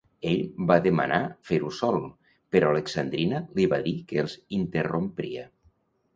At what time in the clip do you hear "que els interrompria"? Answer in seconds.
4.09-5.47